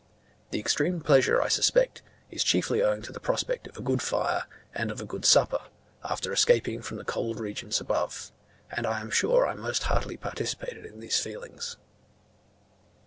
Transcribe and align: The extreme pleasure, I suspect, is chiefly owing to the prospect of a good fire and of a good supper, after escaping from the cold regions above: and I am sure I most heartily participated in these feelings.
The 0.49 0.57
extreme 0.57 1.01
pleasure, 1.01 1.43
I 1.43 1.47
suspect, 1.47 2.01
is 2.31 2.43
chiefly 2.43 2.81
owing 2.81 3.03
to 3.03 3.11
the 3.11 3.19
prospect 3.19 3.67
of 3.67 3.77
a 3.77 3.83
good 3.83 4.01
fire 4.01 4.45
and 4.73 4.89
of 4.89 4.99
a 4.99 5.05
good 5.05 5.25
supper, 5.25 5.59
after 6.03 6.33
escaping 6.33 6.81
from 6.81 6.97
the 6.97 7.03
cold 7.05 7.39
regions 7.39 7.79
above: 7.79 8.31
and 8.71 8.87
I 8.87 8.99
am 8.99 9.11
sure 9.11 9.45
I 9.45 9.53
most 9.53 9.83
heartily 9.83 10.17
participated 10.17 10.87
in 10.87 11.01
these 11.01 11.19
feelings. 11.19 11.77